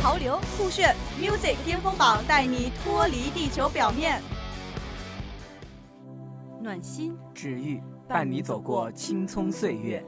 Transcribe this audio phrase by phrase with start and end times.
[0.00, 4.22] 潮流酷炫，music 巅峰榜带你脱离地球表面。
[6.62, 10.04] 暖心治愈，伴你走过青葱岁月。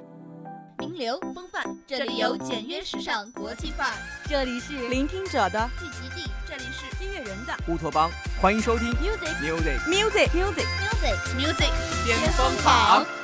[0.78, 3.95] 名流风范，这里有简约时尚国际范儿。
[4.28, 8.09] 这里是聆听者的聚集地，这里是音乐人的乌托邦。
[8.41, 11.71] 欢迎收听 music music music music music music
[12.06, 13.19] 巅峰榜。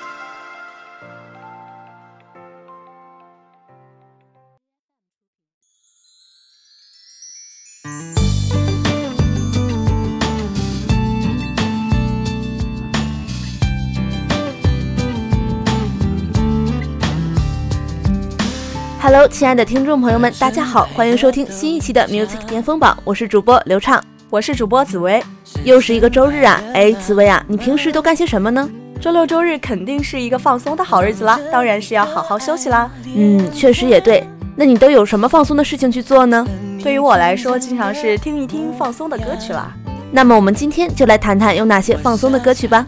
[19.06, 25.22] Hello，亲爱的听众朋友们，大家好，欢迎收听新一期的 Music 巅峰榜，我是主播刘畅，我是主播紫薇。
[25.62, 28.68] 又是一个周日啊，哎，紫薇啊，你平时都干些什么呢？
[29.00, 32.91] 周六周日肯定是一个放松的好日子啦，当然是要好好休息啦。
[33.14, 34.27] 嗯，确实也对。
[34.56, 36.44] 那你都有什么放松的事情去做呢？
[36.82, 39.72] 对于我来说，经常是听一听放松的歌曲啦。
[40.10, 42.84] 那么我们今天就来谈谈有哪些放松的歌曲吧。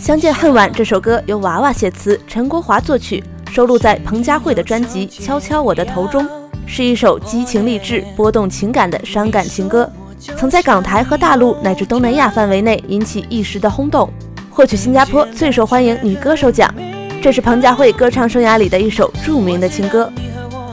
[0.00, 6.24] 相见恨晚》这首歌由娃娃写词，陈国华作曲，收录在彭佳慧的专辑《敲敲我的头》中，
[6.66, 9.90] 是一首激情励志、波动情感的伤感情歌，
[10.36, 14.08] 曾在港台和大陆乃至东南亚范围内引起一时的轰动，
[14.50, 16.72] 获取新加坡最受欢迎女歌手奖。
[17.20, 20.10] 这是彭佳慧歌唱生涯里的一首著名的情歌。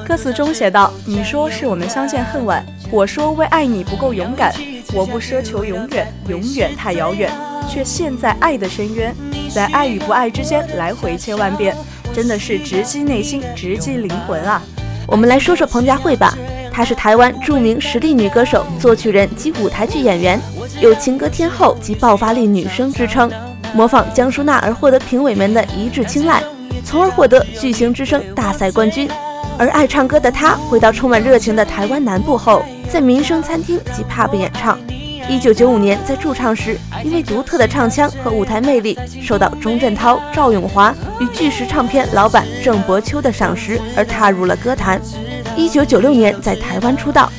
[0.07, 4.53] 歌词中写道：“你说是我们相见恨晚，我说为爱你不够勇敢。
[4.93, 7.29] 我不奢求永远，永远太遥远，
[7.67, 9.13] 却陷在爱的深渊，
[9.49, 11.75] 在爱与不爱之间来回千万遍，
[12.17, 14.59] 真的是直击内心，直击灵魂啊！”
[15.05, 16.35] 我们来说说彭佳慧吧，
[16.71, 20.41] 她是台湾著名实力女歌手、作曲人及舞台剧演员，
[20.81, 23.31] 有情歌天后及爆发力女声之称，
[23.71, 26.41] 模仿江淑娜而获得评委们的一致青睐，
[26.83, 29.07] 从而获得巨星之声大赛冠军。
[29.59, 34.75] 而爱唱歌的她回到充满热情的台湾南部后，在民生餐厅及 pub 演唱。
[35.29, 45.01] 一九九五年在驻唱时，因为独特的唱腔和舞台魅力，受到钟镇涛、赵咏华与巨石唱片老板郑伯秋的赏识，而踏入了歌坛。
[45.57, 47.29] 一九九六年在台湾出道。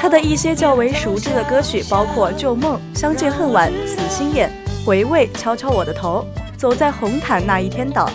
[0.00, 4.50] 他的一些较为熟知的歌曲包括《旧梦》《相见恨晚》《死心眼》
[4.84, 6.24] 《回味》《敲敲我的头》
[6.58, 8.08] 《走在红毯那一天》等。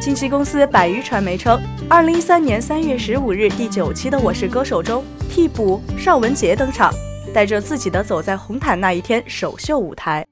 [0.00, 6.92] 近期公司百余传媒称，二零一三年三月十五日第九期的《我是歌手》中，替补尚雯婕登场，
[7.32, 10.26] 带着自己的《走在红毯那一天》首秀舞台。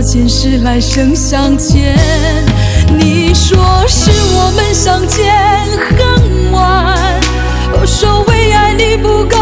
[0.00, 1.96] 前世来生相欠。
[2.98, 5.32] 你说是我们相见
[5.98, 7.20] 恨晚，
[7.72, 9.36] 我说为爱你不够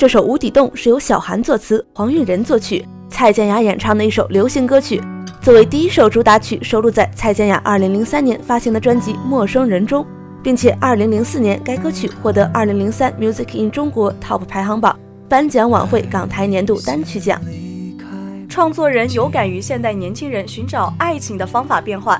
[0.00, 4.98] 这首《无底洞》是由小韩作词，黄韵仁作曲，蔡健雅演唱的一首流行歌曲。
[5.42, 10.06] 作为第一首主打曲，收录在蔡健雅2003年发行的专辑《陌生人》中，
[10.42, 14.98] 并且2004年该歌曲获得2003 Music in 中国 Top 排行榜
[15.28, 17.38] 颁奖晚会港台年度单曲奖。
[18.48, 22.18] 创作人有感于现代年轻人寻找爱情的方法变换，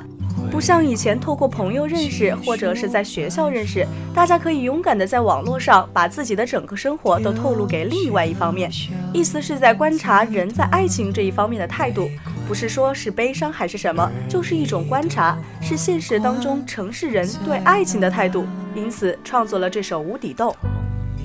[0.51, 8.71] 不像以前透过朋友认识或者是在学校认识，大家可以勇敢的在网络上把自己的整个生活都透露给另外一方面。
[9.13, 12.11] 意思是在观察人在爱情这一方面的态度，
[12.49, 18.45] 不是说是悲伤还是什么，就是一种观察，是现实当中城市人对爱情的态度。
[18.75, 20.51] 因此创作了这首《无底洞》。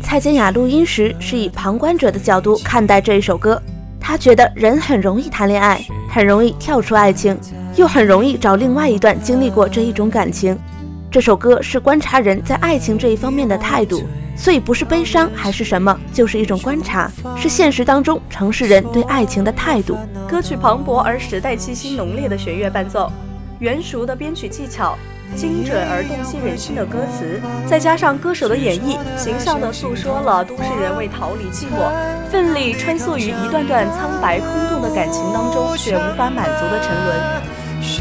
[0.02, 3.62] 蔡健雅录音时是以旁观者的角度看待这一首歌，
[4.00, 7.38] 她觉得人很容易谈恋爱，很容易跳出爱情，
[7.76, 10.58] 又很容易找另外一段经历过这一种感情。
[11.12, 14.04] 这首歌是观察人在爱情这一方面的态度，
[14.38, 19.98] 所以不是悲伤还是什么，就是一种观察，是现实当中城市人对爱情的态度。
[20.28, 23.12] 歌曲磅礴而时代气息浓烈的弦乐伴奏，
[23.60, 24.98] 圆熟的编曲技巧，
[25.36, 31.92] 精准而洞悉人心的歌词，再加上歌手的演绎，形象地诉说了都市人为逃离寂寞，
[32.30, 37.55] 奋力穿梭于一段段苍白空洞的感情当中，却无法满足的沉沦。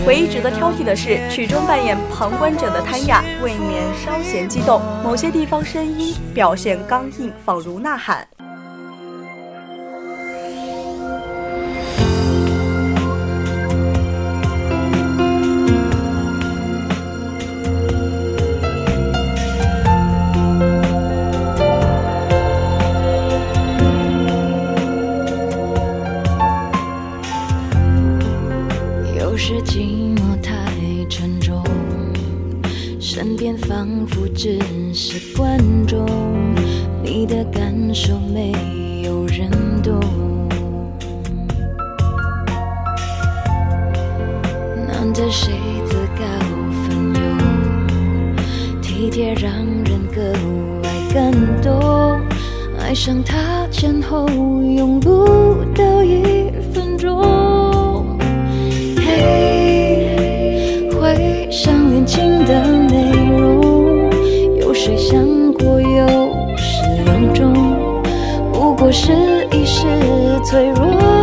[0.06, 8.26] 唯一值得挑剔的是，曲中扮演旁观者的谭雅，未免稍显激动，某些地方声音表现刚硬，仿如呐喊。
[38.04, 38.52] 感受没
[39.02, 39.50] 有人
[39.82, 39.98] 懂。
[44.86, 45.54] 难得谁
[45.86, 46.22] 自告
[46.82, 47.38] 奋勇，
[48.82, 49.50] 体贴让
[49.84, 50.20] 人格
[50.82, 51.32] 外感
[51.62, 52.20] 动。
[52.78, 58.18] 爱上他前后用不到一分钟。
[58.98, 64.10] 嘿，回想恋情的内容，
[64.60, 65.18] 有谁想
[68.96, 69.12] 是
[69.50, 69.82] 一时
[70.44, 71.13] 脆弱，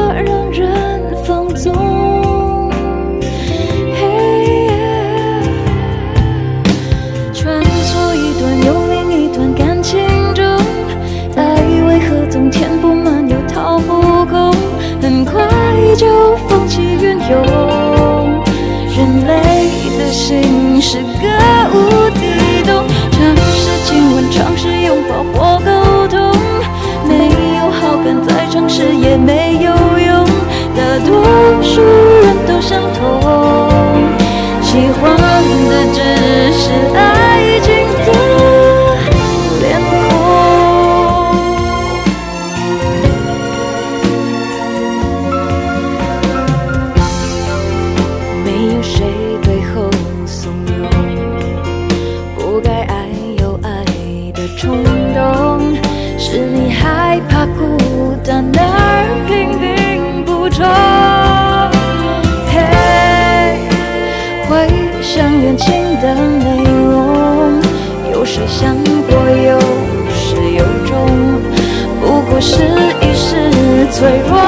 [68.51, 69.60] 想过有
[70.10, 71.08] 始有终，
[72.01, 72.62] 不过是
[73.01, 73.50] 一时
[73.93, 74.40] 脆弱。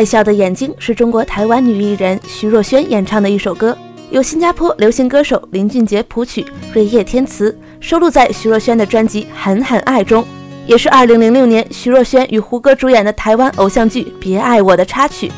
[0.00, 3.76] 爱笑的眼睛是中国台湾女艺人徐若瑄演唱的一首歌，
[4.08, 6.42] 由新加坡流行歌手林俊杰谱曲，
[6.72, 10.26] 瑞叶填词，收录在徐若瑄的专辑《狠狠爱》中，
[10.66, 15.30] 也是2006年徐若瑄与胡歌主演的台湾偶像剧《别爱我》的插曲。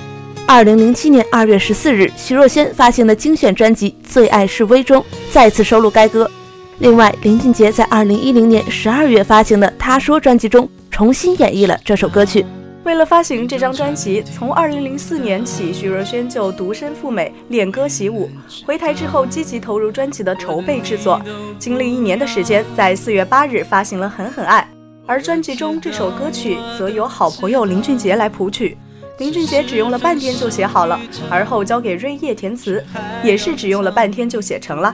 [0.46, 6.30] 2007年2月14日，徐若瑄发行的精选专辑《最爱是微》中再次收录该歌。
[6.78, 12.46] 另外，林俊杰在2010年12月发行的《他说》专辑中重新演绎了这首歌曲。
[12.84, 18.28] 为了发行这张专辑，从2004年起，徐若瑄就独身赴美练歌习舞。
[18.66, 21.22] 回台之后，积极投入专辑的筹备制作，
[21.60, 24.66] 经历一年的时间，在4月8日发行了《狠狠爱》。
[25.06, 28.76] 而专辑中这首歌曲则由好朋友林俊杰来谱曲，
[29.18, 30.98] 林俊杰只用了半天就写好了，
[31.30, 32.84] 而后交给瑞叶填词，
[33.22, 34.92] 也是只用了半天就写成了。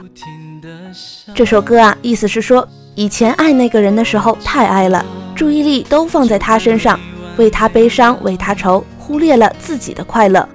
[1.33, 5.03] 这首歌啊，意思是说，以前爱那个人的时候太爱了，
[5.35, 6.99] 注意力都放在他身上。
[7.39, 10.45] 为他悲伤，为他愁，忽略了自己的快乐。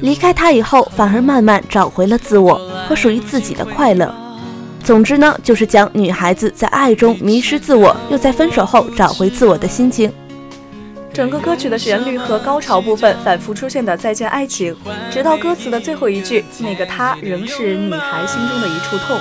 [0.00, 4.10] 离开他以后，反而慢慢找回了自我和属于自己的快乐。
[4.82, 10.10] 总之呢，就是讲女孩子在爱中迷失自我，又在分手后找回自我的心情。
[11.12, 14.74] 整个歌曲的旋律和高潮部分反复出现的再见爱情，
[15.10, 19.18] 直到歌词的最后一句，那个他仍是女孩心中的一处痛。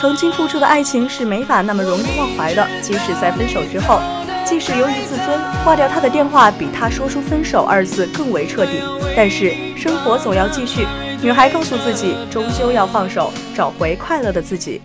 [0.00, 4.00] 曾经付出的爱情是没法那么容易忘怀的，即使在分手之后。
[4.44, 8.72] 即使由于自尊挂掉他的电话，比他说出分手二字更为彻底，
[9.16, 10.86] 但是生活总要继续。
[11.22, 14.80] 女孩告诉自己，终究要放手，找回快乐的自己。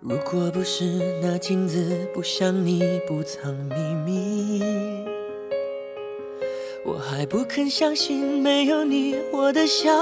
[0.00, 0.84] 如果不是
[1.22, 3.74] 那镜子不像你不藏秘
[4.06, 4.62] 密，
[6.82, 9.92] 我还不肯相信没有你，我的笑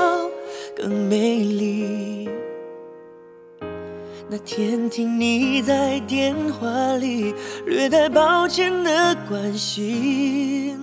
[0.77, 2.29] 更美丽。
[4.29, 7.35] 那天听你在电话里
[7.67, 10.79] 略带抱歉的关心，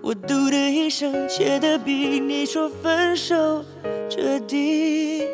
[0.00, 3.62] 我嘟的一声，切的比你说分手
[4.08, 5.33] 彻底。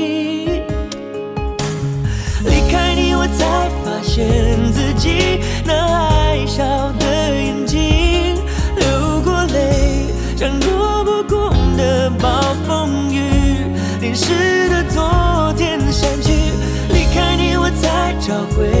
[18.31, 18.80] 找回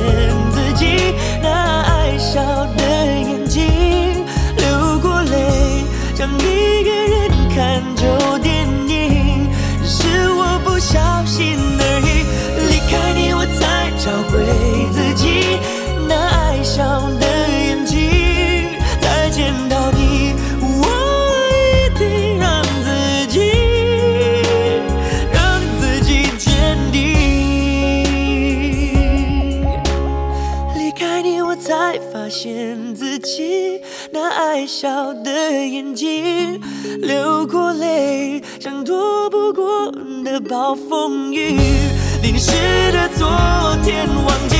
[0.00, 2.40] 骗自己那爱笑
[2.76, 3.62] 的眼睛
[4.56, 7.89] 流过泪，像一个人看。
[34.80, 35.30] 笑的
[35.66, 36.58] 眼睛
[37.02, 39.92] 流过泪，像躲不过
[40.24, 41.54] 的暴风雨，
[42.22, 42.50] 淋湿
[42.90, 43.28] 的昨
[43.84, 44.56] 天忘记。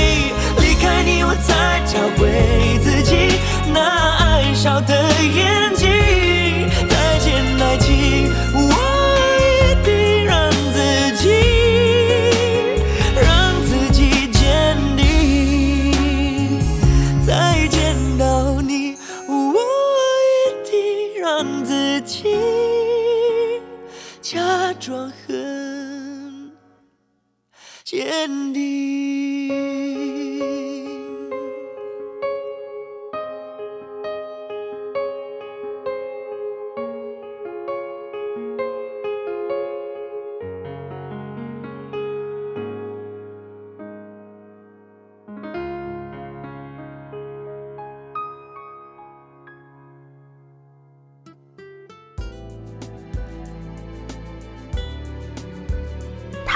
[0.60, 3.16] 离开你，我才找回自己
[3.72, 3.80] 那
[4.18, 5.88] 爱笑的眼睛。
[6.86, 8.30] 再见，爱情，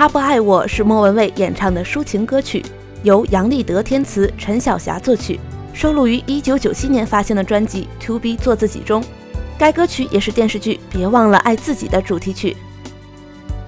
[0.05, 2.63] 他不爱我是莫文蔚演唱的抒情歌曲，
[3.05, 5.41] 由杨立德填词，陈晓霞作曲，
[5.73, 9.03] 收录于1997年发行的专辑《To Be 做自己》中。
[9.59, 12.55] 该歌曲也是电视剧《别忘了爱自己》的主题曲。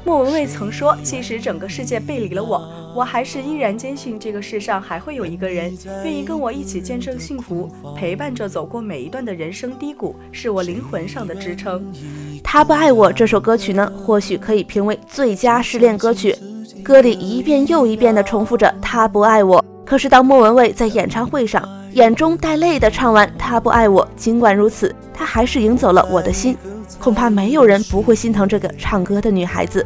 [0.05, 5.71] 莫文蔚曾说：“其实整个世界背离了我，我还是依然坚信这个世上还会有一个人
[6.03, 11.85] 愿意跟我一起见证幸福，陪伴着走过每一段的人生低谷，是我灵魂上的支撑。”
[12.43, 16.35] 他不爱我这首歌曲呢，或许可以评为最佳失恋歌曲。
[16.83, 26.57] 歌里一遍又一遍地重复着“他不爱我”，可是当莫文蔚在演唱会上眼中带泪地唱完“他不爱我”，尽管如此，他还是赢走了我的心。
[26.99, 29.85] 恐怕没有人不会心疼这个唱歌的女孩子。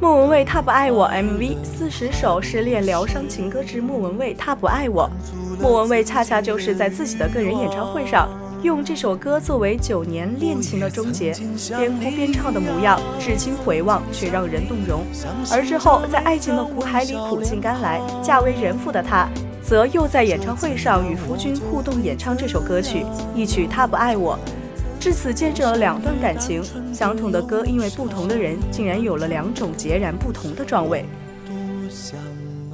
[0.00, 5.10] 莫文蔚《他不爱我》MV 四十首失恋疗伤情歌之莫文蔚《他不爱我》。
[5.60, 8.28] 莫文蔚恰恰就是在自己的个人演唱会上，
[8.62, 11.34] 用这首歌作为九年恋情的终结，
[11.76, 15.02] 边哭边唱的模样，至今回望却让人动容。
[15.50, 19.28] 而之后在爱情的苦海里苦尽甘来，嫁为人妇的她，
[19.60, 24.38] 则又在演唱会上与夫君互动演唱这首歌曲，一曲《他不爱我》。
[25.00, 31.04] 至此见证了两段感情，相同的歌，因为不同的人，竟然有了两种截然不同的状味。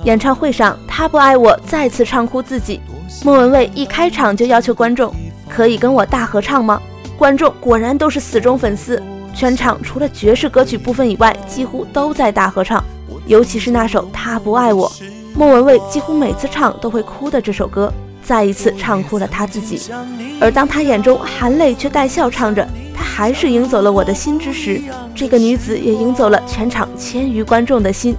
[0.04, 2.80] 演唱会上，他不爱我，再次唱哭自己。
[3.22, 5.14] 莫文蔚一开场就要求观众
[5.48, 6.80] 可以跟我大合唱吗？
[7.16, 9.00] 观众果然都是死忠粉丝，
[9.34, 12.82] 全场除了爵士歌曲部分以外，几乎都在大合唱。
[13.26, 14.90] 尤其是那首《他不爱我》，
[15.34, 17.92] 莫文蔚几乎每次唱都会哭的这首歌，
[18.24, 19.92] 再一次唱哭了他自己。
[20.40, 24.80] 而当他眼中含泪却带笑唱着“他还是赢走了我的心”之时，
[25.14, 28.16] 这个女子也赢走了全场千余观众的心。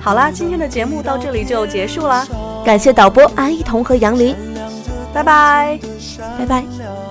[0.00, 2.26] 好啦，今天的节目到这里就结束啦，
[2.64, 4.34] 感谢导播安一彤和杨林，
[5.12, 5.78] 拜拜，
[6.38, 7.03] 拜拜。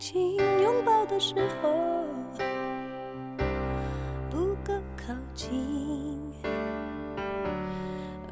[0.00, 1.70] 冷清，拥抱的时候
[4.30, 5.52] 不够靠近。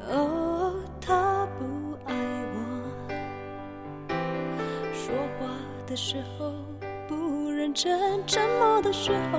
[0.09, 2.15] 哦，他不爱
[2.55, 2.57] 我，
[4.95, 5.47] 说话
[5.85, 6.51] 的时候
[7.07, 9.37] 不认真，沉默的时候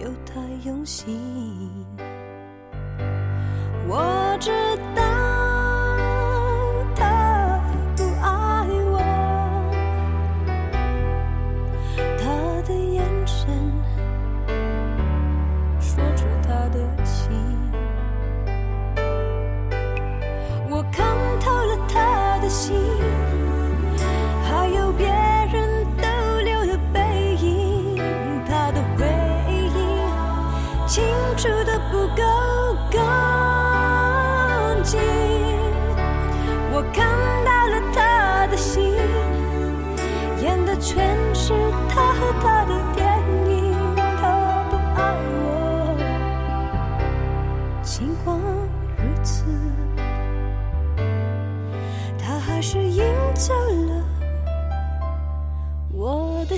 [0.00, 1.77] 又太用心。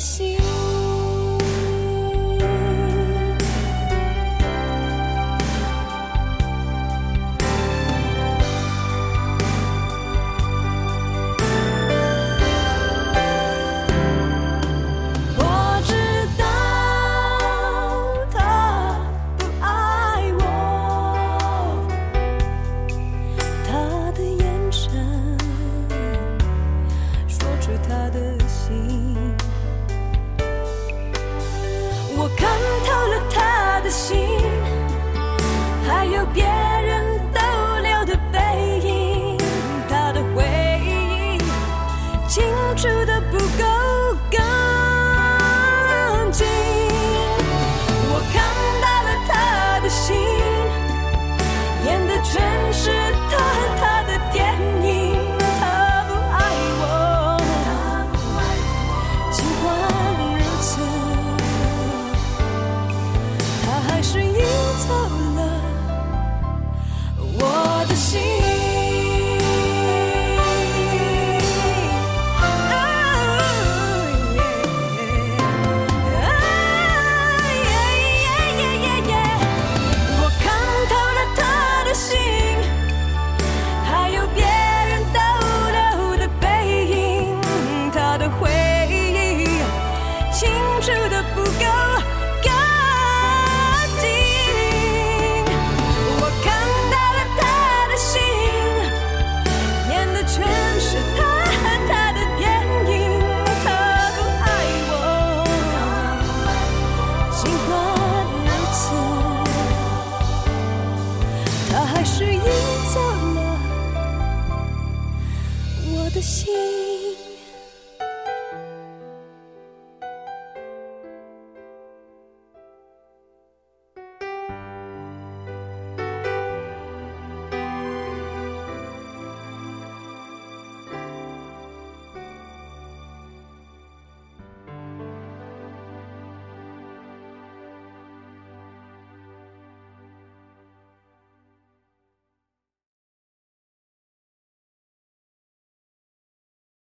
[0.00, 0.49] 心。